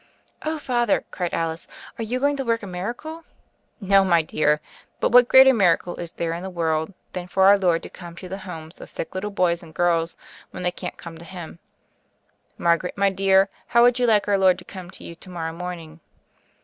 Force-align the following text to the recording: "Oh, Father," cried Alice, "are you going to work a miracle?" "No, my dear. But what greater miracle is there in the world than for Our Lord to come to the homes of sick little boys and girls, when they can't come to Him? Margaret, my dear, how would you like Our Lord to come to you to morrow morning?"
"Oh, 0.43 0.57
Father," 0.57 1.05
cried 1.11 1.31
Alice, 1.31 1.67
"are 1.99 2.03
you 2.03 2.19
going 2.19 2.35
to 2.37 2.43
work 2.43 2.63
a 2.63 2.65
miracle?" 2.65 3.23
"No, 3.79 4.03
my 4.03 4.23
dear. 4.23 4.59
But 4.99 5.11
what 5.11 5.27
greater 5.27 5.53
miracle 5.53 5.95
is 5.97 6.11
there 6.13 6.33
in 6.33 6.41
the 6.41 6.49
world 6.49 6.91
than 7.13 7.27
for 7.27 7.43
Our 7.45 7.59
Lord 7.59 7.83
to 7.83 7.89
come 7.91 8.15
to 8.15 8.27
the 8.27 8.39
homes 8.39 8.81
of 8.81 8.89
sick 8.89 9.13
little 9.13 9.29
boys 9.29 9.61
and 9.61 9.75
girls, 9.75 10.17
when 10.49 10.63
they 10.63 10.71
can't 10.71 10.97
come 10.97 11.19
to 11.19 11.23
Him? 11.23 11.59
Margaret, 12.57 12.97
my 12.97 13.11
dear, 13.11 13.49
how 13.67 13.83
would 13.83 13.99
you 13.99 14.07
like 14.07 14.27
Our 14.27 14.39
Lord 14.39 14.57
to 14.57 14.65
come 14.65 14.89
to 14.89 15.03
you 15.03 15.13
to 15.13 15.29
morrow 15.29 15.53
morning?" 15.53 15.99